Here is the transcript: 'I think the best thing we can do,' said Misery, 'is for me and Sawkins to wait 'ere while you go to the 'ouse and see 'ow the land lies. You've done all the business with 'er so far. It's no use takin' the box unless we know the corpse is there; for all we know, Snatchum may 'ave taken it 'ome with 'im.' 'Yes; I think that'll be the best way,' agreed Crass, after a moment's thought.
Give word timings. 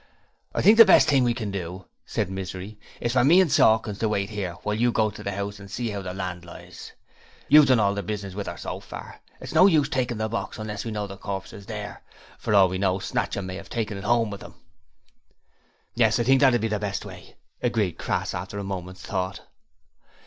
'I 0.55 0.63
think 0.63 0.77
the 0.79 0.83
best 0.83 1.07
thing 1.07 1.23
we 1.23 1.35
can 1.35 1.51
do,' 1.51 1.85
said 2.07 2.27
Misery, 2.27 2.79
'is 2.99 3.13
for 3.13 3.23
me 3.23 3.39
and 3.39 3.51
Sawkins 3.51 3.99
to 3.99 4.09
wait 4.09 4.31
'ere 4.31 4.53
while 4.63 4.73
you 4.73 4.91
go 4.91 5.11
to 5.11 5.21
the 5.21 5.31
'ouse 5.37 5.59
and 5.59 5.69
see 5.69 5.93
'ow 5.93 6.01
the 6.01 6.11
land 6.11 6.43
lies. 6.43 6.93
You've 7.47 7.67
done 7.67 7.79
all 7.79 7.93
the 7.93 8.01
business 8.01 8.33
with 8.33 8.47
'er 8.47 8.57
so 8.57 8.79
far. 8.79 9.21
It's 9.39 9.53
no 9.53 9.67
use 9.67 9.89
takin' 9.89 10.17
the 10.17 10.27
box 10.27 10.57
unless 10.57 10.85
we 10.85 10.89
know 10.89 11.05
the 11.05 11.17
corpse 11.17 11.53
is 11.53 11.67
there; 11.67 12.01
for 12.39 12.55
all 12.55 12.67
we 12.67 12.79
know, 12.79 12.97
Snatchum 12.97 13.45
may 13.45 13.59
'ave 13.59 13.69
taken 13.69 13.95
it 13.95 14.03
'ome 14.03 14.31
with 14.31 14.41
'im.' 14.43 14.55
'Yes; 15.93 16.17
I 16.17 16.23
think 16.23 16.41
that'll 16.41 16.57
be 16.57 16.67
the 16.67 16.79
best 16.79 17.05
way,' 17.05 17.35
agreed 17.61 17.99
Crass, 17.99 18.33
after 18.33 18.57
a 18.57 18.63
moment's 18.63 19.03
thought. 19.03 19.41